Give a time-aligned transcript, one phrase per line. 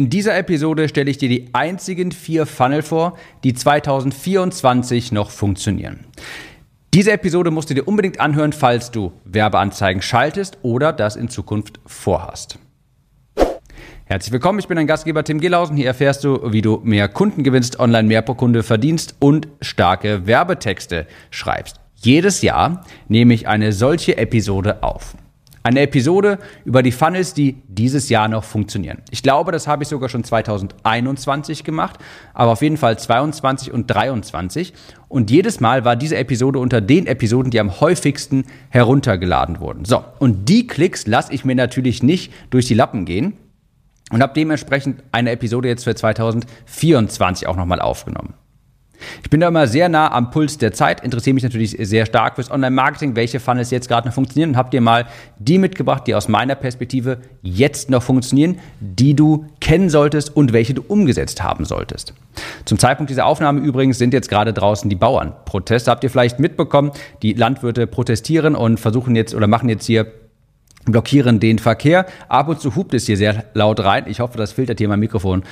[0.00, 6.06] In dieser Episode stelle ich dir die einzigen vier Funnel vor, die 2024 noch funktionieren.
[6.94, 11.80] Diese Episode musst du dir unbedingt anhören, falls du Werbeanzeigen schaltest oder das in Zukunft
[11.84, 12.58] vorhast.
[14.06, 15.76] Herzlich willkommen, ich bin dein Gastgeber Tim Gillhausen.
[15.76, 20.26] Hier erfährst du, wie du mehr Kunden gewinnst, online mehr pro Kunde verdienst und starke
[20.26, 21.78] Werbetexte schreibst.
[21.96, 25.14] Jedes Jahr nehme ich eine solche Episode auf.
[25.62, 28.98] Eine Episode über die Funnels, die dieses Jahr noch funktionieren.
[29.10, 31.98] Ich glaube, das habe ich sogar schon 2021 gemacht,
[32.32, 34.72] aber auf jeden Fall 22 und 23.
[35.08, 39.84] Und jedes Mal war diese Episode unter den Episoden, die am häufigsten heruntergeladen wurden.
[39.84, 43.34] So, und die Klicks lasse ich mir natürlich nicht durch die Lappen gehen
[44.10, 48.34] und habe dementsprechend eine Episode jetzt für 2024 auch nochmal aufgenommen.
[49.22, 52.36] Ich bin da immer sehr nah am Puls der Zeit, interessiere mich natürlich sehr stark
[52.36, 55.06] fürs Online-Marketing, welche Funnels jetzt gerade noch funktionieren und habe dir mal
[55.38, 60.74] die mitgebracht, die aus meiner Perspektive jetzt noch funktionieren, die du kennen solltest und welche
[60.74, 62.14] du umgesetzt haben solltest.
[62.64, 65.90] Zum Zeitpunkt dieser Aufnahme übrigens sind jetzt gerade draußen die Bauernproteste.
[65.90, 66.92] Habt ihr vielleicht mitbekommen?
[67.22, 70.06] Die Landwirte protestieren und versuchen jetzt oder machen jetzt hier
[70.86, 72.06] blockieren den Verkehr.
[72.28, 74.04] Ab und zu hupt es hier sehr laut rein.
[74.06, 75.42] Ich hoffe, das filtert hier mein Mikrofon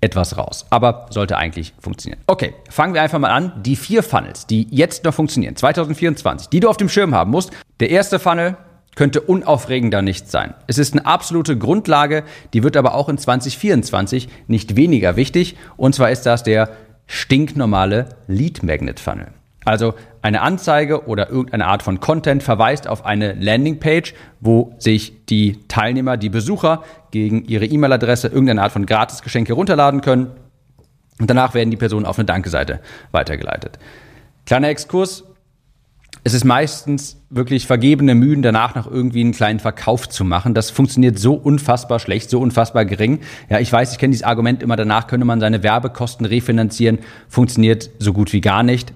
[0.00, 0.66] etwas raus.
[0.70, 2.20] Aber sollte eigentlich funktionieren.
[2.26, 3.52] Okay, fangen wir einfach mal an.
[3.62, 7.50] Die vier Funnels, die jetzt noch funktionieren, 2024, die du auf dem Schirm haben musst.
[7.80, 8.56] Der erste Funnel
[8.96, 10.54] könnte unaufregender nicht sein.
[10.66, 15.56] Es ist eine absolute Grundlage, die wird aber auch in 2024 nicht weniger wichtig.
[15.76, 16.70] Und zwar ist das der
[17.06, 19.28] stinknormale Lead Magnet Funnel.
[19.64, 25.58] Also eine Anzeige oder irgendeine Art von Content verweist auf eine Landingpage, wo sich die
[25.68, 30.28] Teilnehmer, die Besucher gegen ihre E-Mail-Adresse irgendeine Art von Gratisgeschenke runterladen können.
[31.18, 32.80] Und danach werden die Personen auf eine Danke-Seite
[33.12, 33.78] weitergeleitet.
[34.46, 35.24] Kleiner Exkurs.
[36.22, 40.52] Es ist meistens wirklich vergebene Mühen, danach noch irgendwie einen kleinen Verkauf zu machen.
[40.52, 43.20] Das funktioniert so unfassbar schlecht, so unfassbar gering.
[43.48, 46.98] Ja, ich weiß, ich kenne dieses Argument immer, danach könne man seine Werbekosten refinanzieren.
[47.28, 48.92] Funktioniert so gut wie gar nicht.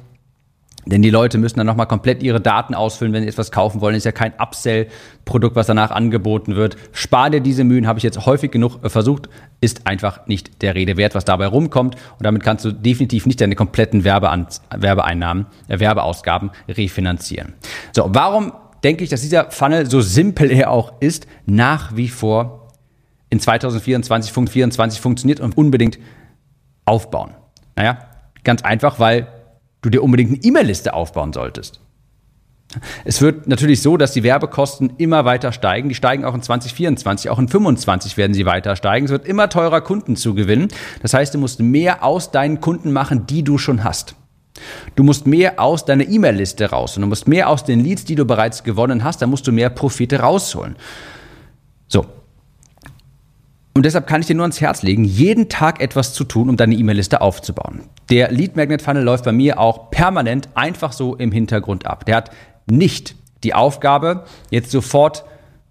[0.86, 3.94] Denn die Leute müssen dann nochmal komplett ihre Daten ausfüllen, wenn sie etwas kaufen wollen.
[3.94, 6.76] Ist ja kein Upsell-Produkt, was danach angeboten wird.
[6.92, 9.28] Spar dir diese Mühen, habe ich jetzt häufig genug äh, versucht,
[9.60, 11.94] ist einfach nicht der Rede wert, was dabei rumkommt.
[11.94, 14.46] Und damit kannst du definitiv nicht deine kompletten Werbean
[14.76, 17.54] Werbeeinnahmen, äh, Werbeausgaben refinanzieren.
[17.92, 18.52] So, warum
[18.82, 22.68] denke ich, dass dieser Funnel, so simpel er auch ist, nach wie vor
[23.30, 25.98] in 2024, 2024 funktioniert und unbedingt
[26.84, 27.30] aufbauen?
[27.76, 27.98] Naja,
[28.44, 29.26] ganz einfach, weil
[29.84, 31.80] du dir unbedingt eine E-Mail-Liste aufbauen solltest.
[33.04, 35.88] Es wird natürlich so, dass die Werbekosten immer weiter steigen.
[35.88, 39.04] Die steigen auch in 2024, auch in 2025 werden sie weiter steigen.
[39.06, 40.68] Es wird immer teurer, Kunden zu gewinnen.
[41.02, 44.16] Das heißt, du musst mehr aus deinen Kunden machen, die du schon hast.
[44.94, 48.14] Du musst mehr aus deiner E-Mail-Liste raus und du musst mehr aus den Leads, die
[48.14, 50.76] du bereits gewonnen hast, da musst du mehr Profite rausholen.
[51.88, 52.06] So,
[53.74, 56.56] und deshalb kann ich dir nur ans Herz legen, jeden Tag etwas zu tun, um
[56.56, 57.82] deine E-Mail-Liste aufzubauen.
[58.08, 62.06] Der Lead Magnet Funnel läuft bei mir auch permanent einfach so im Hintergrund ab.
[62.06, 62.30] Der hat
[62.70, 65.24] nicht die Aufgabe, jetzt sofort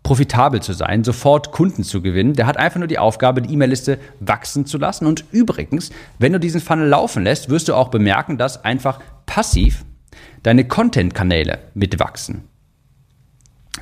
[0.03, 2.33] profitabel zu sein, sofort Kunden zu gewinnen.
[2.33, 5.05] Der hat einfach nur die Aufgabe, die E-Mail-Liste wachsen zu lassen.
[5.05, 9.85] Und übrigens, wenn du diesen Funnel laufen lässt, wirst du auch bemerken, dass einfach passiv
[10.43, 12.43] deine Content-Kanäle mitwachsen.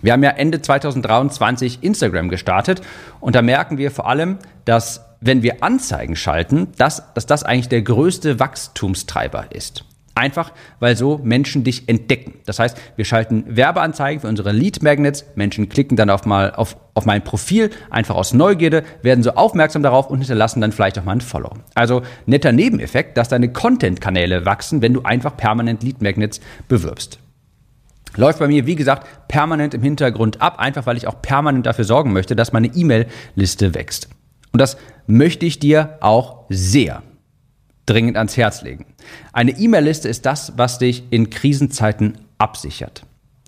[0.01, 2.81] Wir haben ja Ende 2023 Instagram gestartet
[3.19, 7.69] und da merken wir vor allem, dass wenn wir Anzeigen schalten, dass, dass das eigentlich
[7.69, 9.85] der größte Wachstumstreiber ist.
[10.13, 12.39] Einfach, weil so Menschen dich entdecken.
[12.45, 15.23] Das heißt, wir schalten Werbeanzeigen für unsere Lead Magnets.
[15.35, 19.83] Menschen klicken dann auf mal auf, auf mein Profil, einfach aus Neugierde, werden so aufmerksam
[19.83, 21.53] darauf und hinterlassen dann vielleicht auch mal ein Follow.
[21.75, 27.20] Also netter Nebeneffekt, dass deine Content-Kanäle wachsen, wenn du einfach permanent Lead Magnets bewirbst.
[28.15, 31.85] Läuft bei mir, wie gesagt, permanent im Hintergrund ab, einfach weil ich auch permanent dafür
[31.85, 34.09] sorgen möchte, dass meine E-Mail-Liste wächst.
[34.51, 34.77] Und das
[35.07, 37.03] möchte ich dir auch sehr
[37.85, 38.85] dringend ans Herz legen.
[39.33, 43.03] Eine E-Mail-Liste ist das, was dich in Krisenzeiten absichert.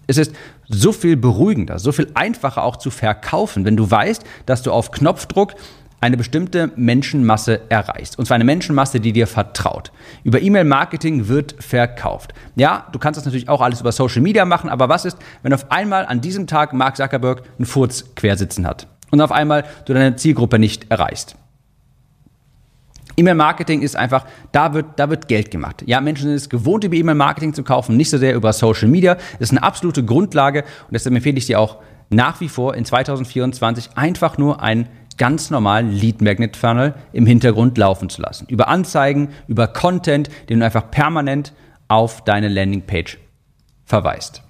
[0.07, 0.33] Es ist
[0.67, 4.91] so viel beruhigender, so viel einfacher auch zu verkaufen, wenn du weißt, dass du auf
[4.91, 5.55] Knopfdruck
[6.03, 8.19] eine bestimmte Menschenmasse erreichst.
[8.19, 9.93] Und zwar eine Menschenmasse, die dir vertraut.
[10.25, 12.33] Über E-Mail-Marketing wird verkauft.
[12.57, 15.53] Ja, du kannst das natürlich auch alles über Social Media machen, aber was ist, wenn
[15.53, 19.93] auf einmal an diesem Tag Mark Zuckerberg einen Furz quersitzen hat und auf einmal du
[19.93, 21.37] deine Zielgruppe nicht erreichst?
[23.15, 25.83] E-Mail-Marketing ist einfach, da wird, da wird Geld gemacht.
[25.85, 29.15] Ja, Menschen sind es gewohnt, über E-Mail-Marketing zu kaufen, nicht so sehr über Social Media.
[29.15, 31.77] Das ist eine absolute Grundlage und deshalb empfehle ich dir auch
[32.09, 34.87] nach wie vor in 2024 einfach nur ein
[35.17, 38.45] ganz normalen Lead Magnet Funnel im Hintergrund laufen zu lassen.
[38.49, 41.53] Über Anzeigen, über Content, den du einfach permanent
[41.87, 43.19] auf deine Landingpage
[43.85, 44.41] verweist.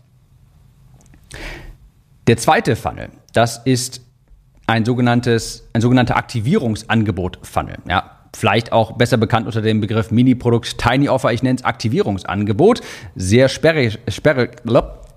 [2.27, 4.01] Der zweite Funnel, das ist
[4.67, 7.77] ein sogenanntes, ein sogenannter Aktivierungsangebot-Funnel.
[7.89, 11.33] Ja, vielleicht auch besser bekannt unter dem Begriff Mini-Produkt Tiny Offer.
[11.33, 12.81] Ich nenne es Aktivierungsangebot.
[13.15, 14.51] Sehr sperrig, sperrig,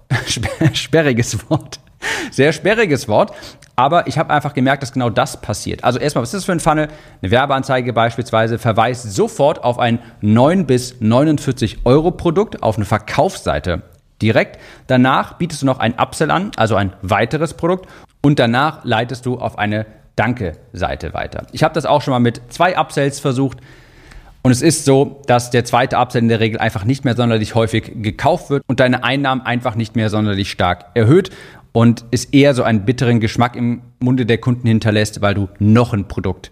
[0.73, 1.81] sperriges Wort.
[2.31, 3.33] Sehr sperriges Wort.
[3.77, 5.85] Aber ich habe einfach gemerkt, dass genau das passiert.
[5.85, 6.89] Also erstmal, was ist das für ein Funnel?
[7.21, 13.83] Eine Werbeanzeige beispielsweise verweist sofort auf ein 9 bis 49 Euro Produkt auf eine Verkaufsseite
[14.23, 14.59] direkt.
[14.87, 17.87] Danach bietest du noch ein Upsell an, also ein weiteres Produkt.
[18.23, 19.87] Und danach leitest du auf eine
[20.17, 21.47] Danke-Seite weiter.
[21.53, 23.59] Ich habe das auch schon mal mit zwei Upsells versucht.
[24.43, 27.55] Und es ist so, dass der zweite Upsell in der Regel einfach nicht mehr sonderlich
[27.55, 31.31] häufig gekauft wird und deine Einnahmen einfach nicht mehr sonderlich stark erhöht
[31.77, 35.93] und es eher so einen bitteren Geschmack im Munde der Kunden hinterlässt, weil du noch
[35.93, 36.51] ein Produkt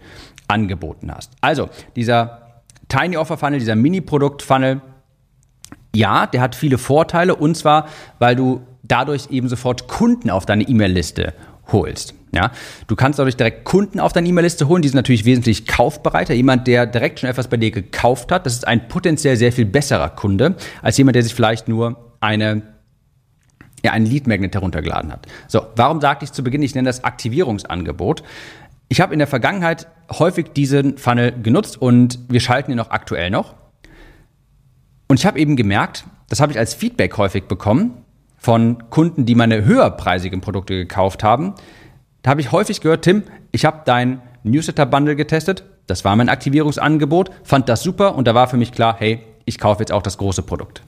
[0.49, 1.32] angeboten hast.
[1.41, 4.82] Also, dieser Tiny Offer Funnel, dieser Mini-Produkt Funnel,
[5.97, 7.88] ja, der hat viele Vorteile und zwar,
[8.19, 11.32] weil du dadurch eben sofort Kunden auf deine E-Mail-Liste
[11.73, 12.12] holst.
[12.35, 12.50] Ja,
[12.88, 14.82] du kannst dadurch direkt Kunden auf deine E-Mail-Liste holen.
[14.82, 16.35] Die sind natürlich wesentlich kaufbereiter.
[16.35, 19.65] Jemand, der direkt schon etwas bei dir gekauft hat, das ist ein potenziell sehr viel
[19.65, 22.74] besserer Kunde als jemand, der sich vielleicht nur eine
[23.84, 25.26] ja, einen Lead Magnet heruntergeladen hat.
[25.46, 28.25] So, warum sagte ich zu Beginn, ich nenne das Aktivierungsangebot?
[28.88, 33.31] Ich habe in der Vergangenheit häufig diesen Funnel genutzt und wir schalten ihn auch aktuell
[33.31, 33.54] noch.
[35.06, 37.98] Und ich habe eben gemerkt, das habe ich als Feedback häufig bekommen
[38.38, 41.54] von Kunden, die meine höherpreisigen Produkte gekauft haben.
[42.22, 43.22] Da habe ich häufig gehört, Tim,
[43.52, 48.48] ich habe dein Newsletter-Bundle getestet, das war mein Aktivierungsangebot, fand das super und da war
[48.48, 50.82] für mich klar, hey, ich kaufe jetzt auch das große Produkt.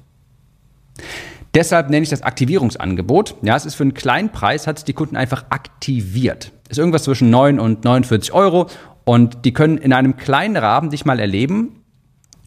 [1.57, 3.37] Deshalb nenne ich das Aktivierungsangebot.
[3.41, 6.53] Ja, es ist für einen kleinen Preis, hat es die Kunden einfach aktiviert.
[6.69, 8.67] Ist irgendwas zwischen 9 und 49 Euro
[9.05, 11.83] und die können in einem kleinen Rahmen dich mal erleben.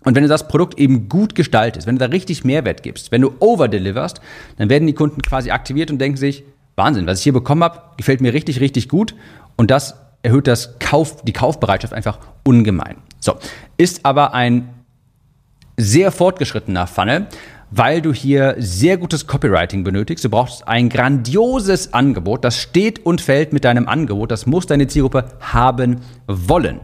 [0.06, 3.22] Und wenn du das Produkt eben gut gestaltest, wenn du da richtig Mehrwert gibst, wenn
[3.22, 4.22] du overdeliverst,
[4.58, 6.44] dann werden die Kunden quasi aktiviert und denken sich,
[6.76, 9.16] Wahnsinn, was ich hier bekommen habe, gefällt mir richtig, richtig gut.
[9.56, 12.98] Und das erhöht das Kauf, die Kaufbereitschaft einfach ungemein.
[13.20, 13.38] So,
[13.76, 14.70] ist aber ein
[15.78, 17.28] sehr fortgeschrittener Funnel
[17.72, 20.26] weil du hier sehr gutes Copywriting benötigst.
[20.26, 22.44] Du brauchst ein grandioses Angebot.
[22.44, 24.32] Das steht und fällt mit deinem Angebot.
[24.32, 26.80] Das muss deine Zielgruppe haben wollen.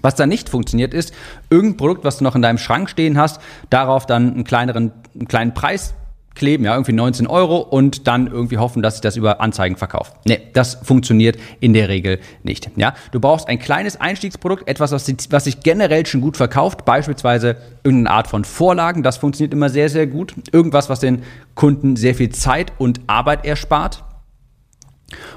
[0.00, 1.12] Was da nicht funktioniert ist,
[1.50, 3.40] irgendein Produkt, was du noch in deinem Schrank stehen hast,
[3.70, 5.94] darauf dann einen kleineren, einen kleinen Preis
[6.34, 10.14] kleben, ja, irgendwie 19 Euro und dann irgendwie hoffen, dass sich das über Anzeigen verkauft.
[10.24, 12.70] Nee, das funktioniert in der Regel nicht.
[12.76, 17.56] Ja, du brauchst ein kleines Einstiegsprodukt, etwas, was, was sich generell schon gut verkauft, beispielsweise
[17.84, 20.34] irgendeine Art von Vorlagen, das funktioniert immer sehr, sehr gut.
[20.52, 21.22] Irgendwas, was den
[21.54, 24.04] Kunden sehr viel Zeit und Arbeit erspart.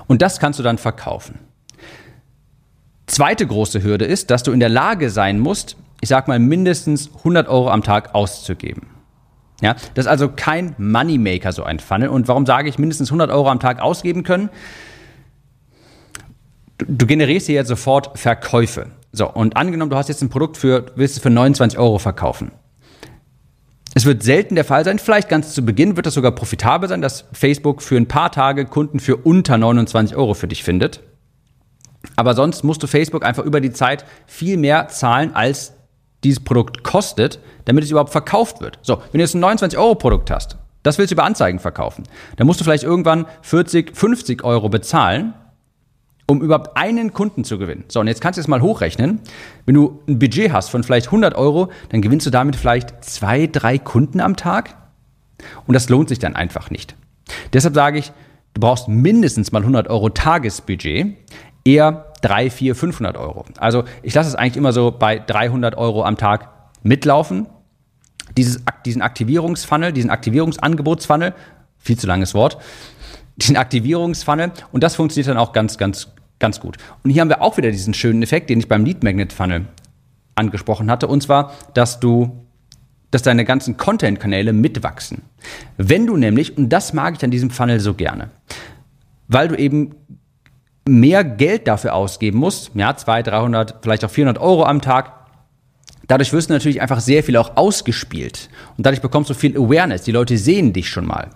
[0.08, 1.40] Und das kannst du dann verkaufen.
[3.08, 7.10] Zweite große Hürde ist, dass du in der Lage sein musst, ich sag mal mindestens
[7.18, 8.95] 100 Euro am Tag auszugeben.
[9.62, 12.10] Ja, das ist also kein Moneymaker, so ein Funnel.
[12.10, 14.50] Und warum sage ich mindestens 100 Euro am Tag ausgeben können?
[16.78, 18.88] Du, du generierst hier jetzt sofort Verkäufe.
[19.14, 22.52] So, und angenommen, du hast jetzt ein Produkt für, willst es für 29 Euro verkaufen.
[23.98, 27.02] Es wird selten der Fall sein, vielleicht ganz zu Beginn wird es sogar profitabel sein,
[27.02, 31.00] dass Facebook für ein paar Tage Kunden für unter 29 Euro für dich findet.
[32.18, 35.75] Aber sonst musst du Facebook einfach über die Zeit viel mehr zahlen, als
[36.26, 38.80] dieses Produkt kostet, damit es überhaupt verkauft wird.
[38.82, 42.04] So, wenn du jetzt ein 29-Euro-Produkt hast, das willst du über Anzeigen verkaufen,
[42.36, 45.34] dann musst du vielleicht irgendwann 40, 50 Euro bezahlen,
[46.28, 47.86] um überhaupt einen Kunden zu gewinnen.
[47.88, 49.20] So, und jetzt kannst du es mal hochrechnen.
[49.66, 53.48] Wenn du ein Budget hast von vielleicht 100 Euro, dann gewinnst du damit vielleicht zwei,
[53.48, 54.76] drei Kunden am Tag.
[55.68, 56.96] Und das lohnt sich dann einfach nicht.
[57.54, 58.12] Deshalb sage ich,
[58.54, 61.16] du brauchst mindestens mal 100 Euro Tagesbudget,
[61.66, 63.46] eher 3, 4, 500 Euro.
[63.58, 66.50] Also ich lasse es eigentlich immer so bei 300 Euro am Tag
[66.84, 67.48] mitlaufen.
[68.38, 71.34] Dieses, diesen Aktivierungsfunnel, diesen Aktivierungsangebotsfunnel,
[71.78, 72.58] viel zu langes Wort,
[73.36, 76.08] diesen Aktivierungsfunnel und das funktioniert dann auch ganz, ganz,
[76.40, 76.78] ganz gut.
[77.04, 79.66] Und hier haben wir auch wieder diesen schönen Effekt, den ich beim Lead Magnet Funnel
[80.36, 82.46] angesprochen hatte, und zwar, dass du
[83.12, 85.22] dass deine ganzen Content-Kanäle mitwachsen.
[85.78, 88.30] Wenn du nämlich, und das mag ich an diesem Funnel so gerne,
[89.30, 89.96] weil du eben
[90.88, 95.14] mehr Geld dafür ausgeben musst, ja, 200, 300, vielleicht auch 400 Euro am Tag,
[96.08, 98.50] dadurch wirst du natürlich einfach sehr viel auch ausgespielt.
[98.78, 100.04] Und dadurch bekommst du viel Awareness.
[100.04, 101.30] Die Leute sehen dich schon mal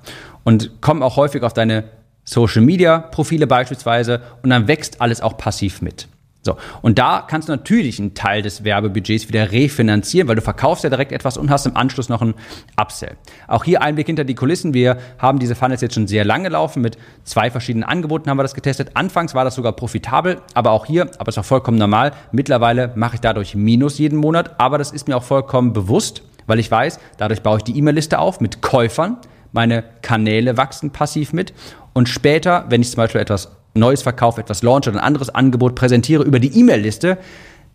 [0.44, 1.86] und kommen auch häufig auf deine
[2.24, 6.08] Social Media Profile beispielsweise und dann wächst alles auch passiv mit.
[6.42, 10.86] So, und da kannst du natürlich einen Teil des Werbebudgets wieder refinanzieren, weil du verkaufst
[10.86, 12.34] ja direkt etwas und hast im Anschluss noch einen
[12.80, 13.18] Upsell.
[13.48, 14.74] Auch hier Einblick hinter die Kulissen.
[14.74, 16.82] Wir haben diese Funnels jetzt schon sehr lange laufen.
[16.82, 18.92] Mit zwei verschiedenen Angeboten haben wir das getestet.
[18.94, 22.14] Anfangs war das sogar profitabel, aber auch hier, aber ist auch vollkommen normal.
[22.32, 26.60] Mittlerweile mache ich dadurch Minus jeden Monat, aber das ist mir auch vollkommen bewusst, weil
[26.60, 29.18] ich weiß, dadurch baue ich die E-Mail-Liste auf mit Käufern.
[29.52, 31.54] Meine Kanäle wachsen passiv mit.
[31.92, 35.76] Und später, wenn ich zum Beispiel etwas Neues verkaufe, etwas launche oder ein anderes Angebot
[35.76, 37.18] präsentiere über die E-Mail-Liste,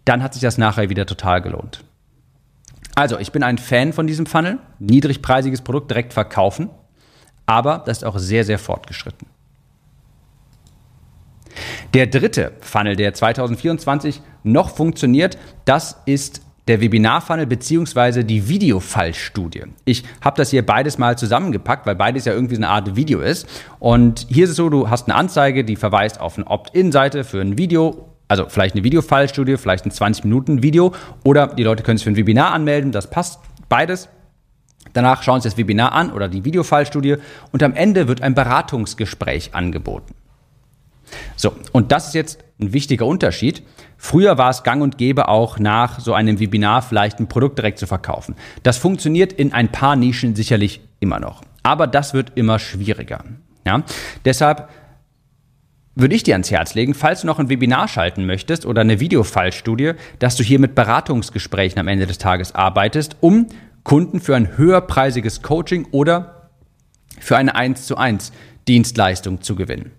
[0.04, 1.84] dann hat sich das nachher wieder total gelohnt.
[2.94, 4.58] Also, ich bin ein Fan von diesem Funnel.
[4.78, 6.70] Niedrigpreisiges Produkt direkt verkaufen.
[7.46, 9.26] Aber das ist auch sehr, sehr fortgeschritten.
[11.92, 19.64] Der dritte Funnel, der 2024 noch funktioniert, das ist der Webinar-Funnel beziehungsweise die Videofallstudie.
[19.84, 23.20] Ich habe das hier beides mal zusammengepackt, weil beides ja irgendwie so eine Art Video
[23.20, 23.46] ist.
[23.78, 27.40] Und hier ist es so, du hast eine Anzeige, die verweist auf eine Opt-in-Seite für
[27.40, 30.94] ein Video also vielleicht eine Videofallstudie, vielleicht ein 20-Minuten-Video
[31.24, 34.08] oder die Leute können sich für ein Webinar anmelden, das passt beides.
[34.92, 37.16] Danach schauen sie das Webinar an oder die Videofallstudie
[37.52, 40.14] und am Ende wird ein Beratungsgespräch angeboten.
[41.36, 43.62] So, und das ist jetzt ein wichtiger Unterschied.
[43.96, 47.78] Früher war es gang und gäbe auch nach so einem Webinar vielleicht ein Produkt direkt
[47.78, 48.34] zu verkaufen.
[48.62, 51.42] Das funktioniert in ein paar Nischen sicherlich immer noch.
[51.62, 53.24] Aber das wird immer schwieriger.
[53.66, 53.82] Ja?
[54.24, 54.68] Deshalb
[55.94, 59.00] würde ich dir ans Herz legen, falls du noch ein Webinar schalten möchtest oder eine
[59.00, 63.46] Videofallstudie, dass du hier mit Beratungsgesprächen am Ende des Tages arbeitest, um
[63.84, 66.50] Kunden für ein höherpreisiges Coaching oder
[67.20, 68.32] für eine 1 zu 1
[68.68, 69.92] Dienstleistung zu gewinnen.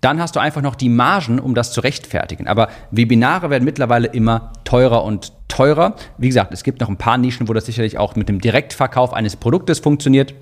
[0.00, 2.48] Dann hast du einfach noch die Margen, um das zu rechtfertigen.
[2.48, 5.94] Aber Webinare werden mittlerweile immer teurer und teurer.
[6.16, 9.12] Wie gesagt, es gibt noch ein paar Nischen, wo das sicherlich auch mit dem Direktverkauf
[9.12, 10.34] eines Produktes funktioniert.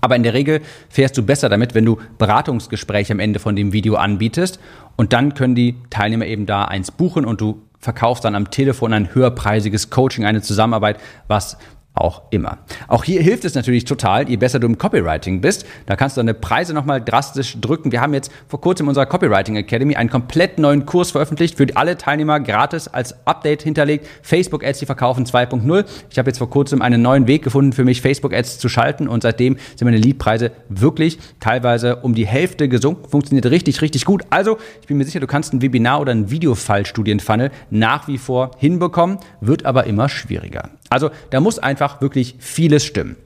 [0.00, 3.72] Aber in der Regel fährst du besser damit, wenn du Beratungsgespräche am Ende von dem
[3.72, 4.60] Video anbietest
[4.94, 8.92] und dann können die Teilnehmer eben da eins buchen und du verkaufst dann am Telefon
[8.92, 11.56] ein höherpreisiges Coaching, eine Zusammenarbeit, was
[11.96, 12.58] auch immer.
[12.88, 15.66] Auch hier hilft es natürlich total, je besser du im Copywriting bist.
[15.86, 17.90] Da kannst du deine Preise nochmal drastisch drücken.
[17.90, 21.66] Wir haben jetzt vor kurzem in unserer Copywriting Academy einen komplett neuen Kurs veröffentlicht, für
[21.74, 24.06] alle Teilnehmer gratis als Update hinterlegt.
[24.22, 25.84] Facebook Ads, die verkaufen 2.0.
[26.10, 29.08] Ich habe jetzt vor kurzem einen neuen Weg gefunden für mich, Facebook Ads zu schalten
[29.08, 33.08] und seitdem sind meine Leadpreise wirklich teilweise um die Hälfte gesunken.
[33.08, 34.24] Funktioniert richtig, richtig gut.
[34.30, 38.50] Also, ich bin mir sicher, du kannst ein Webinar oder ein Videofallstudienfunnel nach wie vor
[38.58, 40.70] hinbekommen, wird aber immer schwieriger.
[40.96, 43.16] Also da muss einfach wirklich vieles stimmen.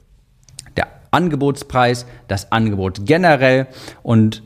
[0.75, 3.67] Der Angebotspreis, das Angebot generell
[4.03, 4.43] und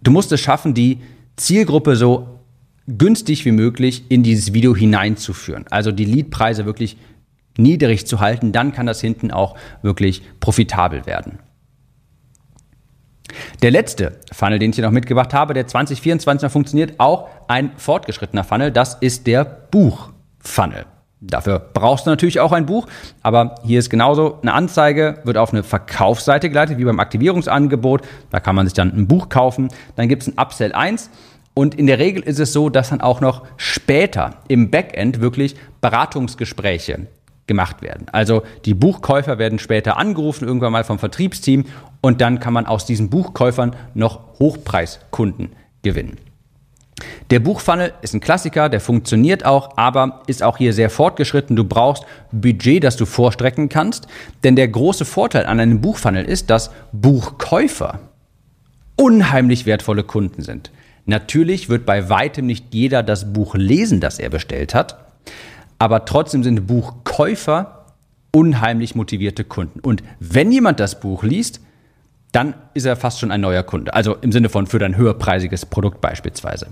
[0.00, 1.00] du musst es schaffen, die
[1.34, 2.38] Zielgruppe so
[2.86, 5.64] günstig wie möglich in dieses Video hineinzuführen.
[5.70, 6.96] Also die Leadpreise wirklich
[7.56, 11.40] niedrig zu halten, dann kann das hinten auch wirklich profitabel werden.
[13.62, 17.72] Der letzte Funnel, den ich hier noch mitgebracht habe, der 2024 noch funktioniert, auch ein
[17.76, 20.86] fortgeschrittener Funnel, das ist der Buchfunnel.
[21.20, 22.86] Dafür brauchst du natürlich auch ein Buch,
[23.22, 28.02] aber hier ist genauso eine Anzeige, wird auf eine Verkaufsseite geleitet, wie beim Aktivierungsangebot.
[28.30, 29.68] Da kann man sich dann ein Buch kaufen.
[29.96, 31.10] Dann gibt es ein Upsell 1
[31.54, 35.56] und in der Regel ist es so, dass dann auch noch später im Backend wirklich
[35.80, 37.08] Beratungsgespräche
[37.48, 38.06] gemacht werden.
[38.12, 41.64] Also die Buchkäufer werden später angerufen, irgendwann mal vom Vertriebsteam
[42.00, 45.50] und dann kann man aus diesen Buchkäufern noch Hochpreiskunden
[45.82, 46.18] gewinnen.
[47.30, 51.56] Der Buchfunnel ist ein Klassiker, der funktioniert auch, aber ist auch hier sehr fortgeschritten.
[51.56, 54.06] Du brauchst Budget, das du vorstrecken kannst.
[54.44, 58.00] Denn der große Vorteil an einem Buchfunnel ist, dass Buchkäufer
[58.96, 60.70] unheimlich wertvolle Kunden sind.
[61.06, 64.98] Natürlich wird bei weitem nicht jeder das Buch lesen, das er bestellt hat,
[65.78, 67.86] aber trotzdem sind Buchkäufer
[68.30, 69.80] unheimlich motivierte Kunden.
[69.80, 71.60] Und wenn jemand das Buch liest,
[72.32, 73.94] dann ist er fast schon ein neuer Kunde.
[73.94, 76.68] Also im Sinne von für dein höherpreisiges Produkt beispielsweise.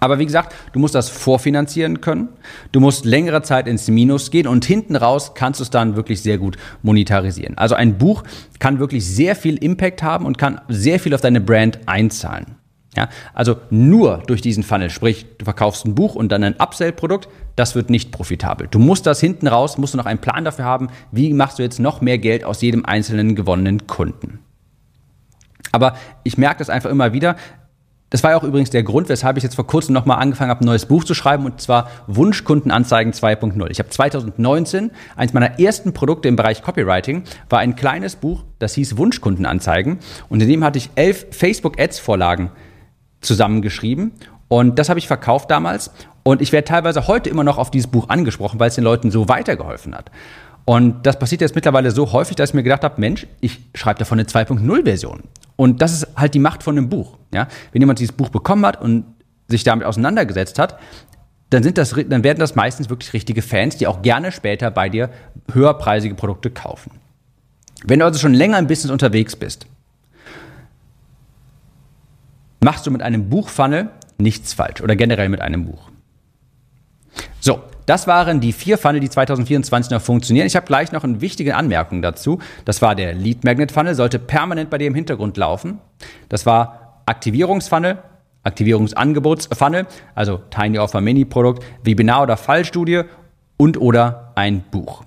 [0.00, 2.28] Aber wie gesagt, du musst das vorfinanzieren können.
[2.72, 6.22] Du musst längere Zeit ins Minus gehen und hinten raus kannst du es dann wirklich
[6.22, 7.58] sehr gut monetarisieren.
[7.58, 8.22] Also ein Buch
[8.58, 12.58] kann wirklich sehr viel Impact haben und kann sehr viel auf deine Brand einzahlen.
[12.96, 17.28] Ja, also nur durch diesen Funnel, sprich, du verkaufst ein Buch und dann ein Upsell-Produkt,
[17.54, 18.66] das wird nicht profitabel.
[18.68, 21.62] Du musst das hinten raus, musst du noch einen Plan dafür haben, wie machst du
[21.62, 24.40] jetzt noch mehr Geld aus jedem einzelnen gewonnenen Kunden.
[25.70, 27.36] Aber ich merke das einfach immer wieder,
[28.10, 30.64] das war ja auch übrigens der Grund, weshalb ich jetzt vor kurzem nochmal angefangen habe,
[30.64, 33.70] ein neues Buch zu schreiben, und zwar Wunschkundenanzeigen 2.0.
[33.70, 38.74] Ich habe 2019, eins meiner ersten Produkte im Bereich Copywriting, war ein kleines Buch, das
[38.74, 39.98] hieß Wunschkundenanzeigen.
[40.28, 42.50] Und in dem hatte ich elf Facebook-Ads-Vorlagen
[43.20, 44.12] zusammengeschrieben.
[44.48, 45.90] Und das habe ich verkauft damals.
[46.22, 49.10] Und ich werde teilweise heute immer noch auf dieses Buch angesprochen, weil es den Leuten
[49.10, 50.10] so weitergeholfen hat.
[50.68, 54.00] Und das passiert jetzt mittlerweile so häufig, dass ich mir gedacht habe, Mensch, ich schreibe
[54.00, 55.22] davon eine 2.0-Version.
[55.56, 57.16] Und das ist halt die Macht von einem Buch.
[57.32, 57.48] Ja?
[57.72, 59.06] Wenn jemand dieses Buch bekommen hat und
[59.46, 60.78] sich damit auseinandergesetzt hat,
[61.48, 64.90] dann, sind das, dann werden das meistens wirklich richtige Fans, die auch gerne später bei
[64.90, 65.08] dir
[65.50, 66.90] höherpreisige Produkte kaufen.
[67.86, 69.66] Wenn du also schon länger im Business unterwegs bist,
[72.62, 75.90] machst du mit einem Buchfunnel nichts falsch oder generell mit einem Buch.
[77.40, 80.46] So, das waren die vier Funnel, die 2024 noch funktionieren.
[80.46, 82.38] Ich habe gleich noch eine wichtige Anmerkung dazu.
[82.66, 85.78] Das war der Lead Magnet Funnel, sollte permanent bei dir im Hintergrund laufen.
[86.28, 87.98] Das war Aktivierungsfunnel,
[88.42, 93.04] Aktivierungsangebotsfunnel, also Tiny Offer Mini Produkt, Webinar oder Fallstudie
[93.56, 95.04] und oder ein Buch.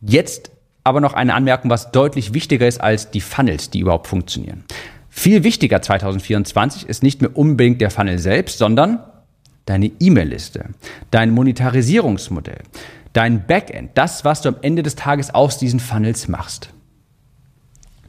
[0.00, 0.50] Jetzt
[0.84, 4.64] aber noch eine Anmerkung, was deutlich wichtiger ist als die Funnels, die überhaupt funktionieren.
[5.10, 9.00] Viel wichtiger 2024 ist nicht mehr unbedingt der Funnel selbst, sondern
[9.68, 10.70] deine E-Mail-Liste,
[11.10, 12.62] dein Monetarisierungsmodell,
[13.12, 16.70] dein Backend, das, was du am Ende des Tages aus diesen Funnels machst.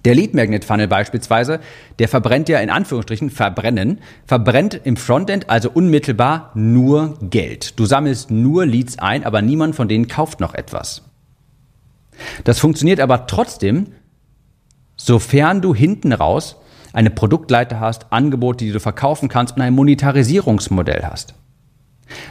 [0.05, 1.59] Der Lead Magnet Funnel beispielsweise,
[1.99, 7.77] der verbrennt ja in Anführungsstrichen verbrennen, verbrennt im Frontend also unmittelbar nur Geld.
[7.77, 11.03] Du sammelst nur Leads ein, aber niemand von denen kauft noch etwas.
[12.45, 13.87] Das funktioniert aber trotzdem,
[14.95, 16.55] sofern du hinten raus
[16.93, 21.33] eine Produktleiter hast, Angebote, die du verkaufen kannst und ein Monetarisierungsmodell hast.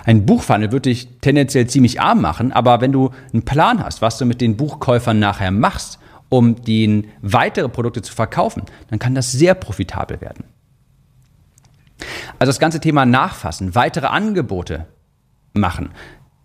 [0.05, 4.19] Ein Buchfunnel wird dich tendenziell ziemlich arm machen, aber wenn du einen Plan hast, was
[4.19, 9.33] du mit den Buchkäufern nachher machst, um den weitere Produkte zu verkaufen, dann kann das
[9.33, 10.45] sehr profitabel werden.
[12.39, 14.87] Also das ganze Thema Nachfassen, weitere Angebote
[15.53, 15.91] machen,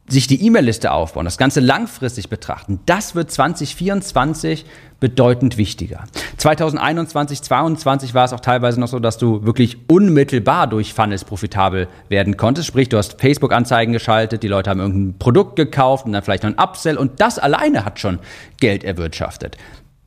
[0.08, 4.66] sich die E-Mail-Liste aufbauen, das Ganze langfristig betrachten, das wird 2024
[5.00, 6.04] bedeutend wichtiger.
[6.38, 11.88] 2021, 2022 war es auch teilweise noch so, dass du wirklich unmittelbar durch Funnels profitabel
[12.10, 12.68] werden konntest.
[12.68, 16.52] Sprich, du hast Facebook-Anzeigen geschaltet, die Leute haben irgendein Produkt gekauft und dann vielleicht noch
[16.52, 18.20] ein Upsell und das alleine hat schon
[18.60, 19.58] Geld erwirtschaftet.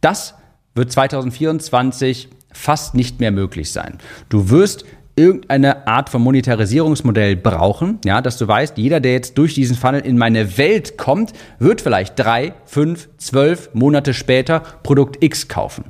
[0.01, 0.35] Das
[0.75, 3.99] wird 2024 fast nicht mehr möglich sein.
[4.29, 4.85] Du wirst
[5.17, 10.03] irgendeine Art von Monetarisierungsmodell brauchen, ja, dass du weißt, jeder, der jetzt durch diesen Funnel
[10.03, 15.87] in meine Welt kommt, wird vielleicht drei, fünf, zwölf Monate später Produkt X kaufen.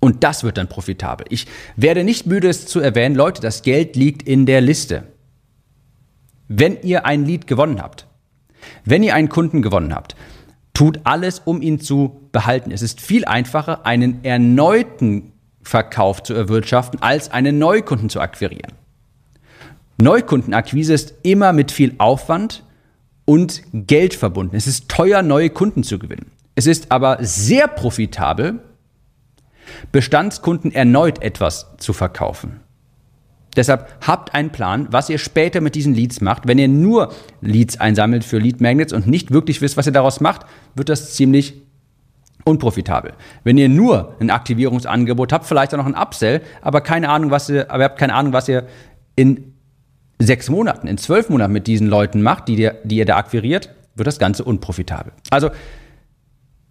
[0.00, 1.26] Und das wird dann profitabel.
[1.28, 1.46] Ich
[1.76, 5.04] werde nicht müde, es zu erwähnen, Leute, das Geld liegt in der Liste.
[6.46, 8.06] Wenn ihr ein Lead gewonnen habt,
[8.84, 10.16] wenn ihr einen Kunden gewonnen habt,
[10.72, 12.70] tut alles, um ihn zu behalten.
[12.70, 18.72] Es ist viel einfacher, einen erneuten Verkauf zu erwirtschaften, als einen Neukunden zu akquirieren.
[20.00, 22.62] Neukundenakquise ist immer mit viel Aufwand
[23.24, 24.56] und Geld verbunden.
[24.56, 26.30] Es ist teuer, neue Kunden zu gewinnen.
[26.54, 28.60] Es ist aber sehr profitabel,
[29.92, 32.60] Bestandskunden erneut etwas zu verkaufen.
[33.56, 36.46] Deshalb habt einen Plan, was ihr später mit diesen Leads macht.
[36.46, 40.20] Wenn ihr nur Leads einsammelt für Lead Magnets und nicht wirklich wisst, was ihr daraus
[40.20, 41.62] macht, wird das ziemlich
[42.48, 43.12] unprofitabel.
[43.44, 47.48] Wenn ihr nur ein Aktivierungsangebot habt, vielleicht auch noch ein Upsell, aber keine Ahnung, was
[47.48, 48.66] ihr, aber ihr habt keine Ahnung, was ihr
[49.16, 49.54] in
[50.18, 53.70] sechs Monaten, in zwölf Monaten mit diesen Leuten macht, die, ihr, die ihr da akquiriert,
[53.94, 55.12] wird das Ganze unprofitabel.
[55.30, 55.50] Also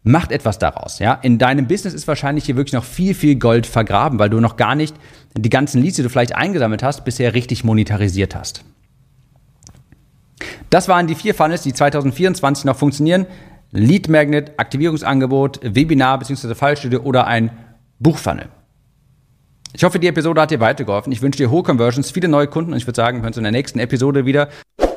[0.03, 0.99] macht etwas daraus.
[0.99, 1.13] Ja?
[1.13, 4.55] In deinem Business ist wahrscheinlich hier wirklich noch viel, viel Gold vergraben, weil du noch
[4.55, 4.95] gar nicht
[5.37, 8.63] die ganzen Leads, die du vielleicht eingesammelt hast, bisher richtig monetarisiert hast.
[10.69, 13.25] Das waren die vier Funnels, die 2024 noch funktionieren.
[13.71, 16.55] Lead Magnet, Aktivierungsangebot, Webinar bzw.
[16.55, 17.51] Fallstudie oder ein
[17.99, 18.49] Buchfunnel.
[19.73, 21.11] Ich hoffe, die Episode hat dir weitergeholfen.
[21.11, 23.37] Ich wünsche dir hohe Conversions, viele neue Kunden und ich würde sagen, wir hören uns
[23.37, 24.49] in der nächsten Episode wieder.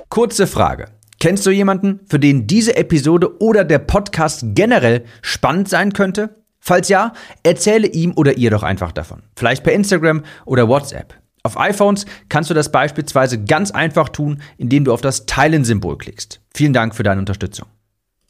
[0.09, 0.87] Kurze Frage.
[1.19, 6.37] Kennst du jemanden, für den diese Episode oder der Podcast generell spannend sein könnte?
[6.61, 9.23] Falls ja, erzähle ihm oder ihr doch einfach davon.
[9.37, 11.15] Vielleicht per Instagram oder WhatsApp.
[11.43, 16.41] Auf iPhones kannst du das beispielsweise ganz einfach tun, indem du auf das Teilen-Symbol klickst.
[16.55, 17.67] Vielen Dank für deine Unterstützung.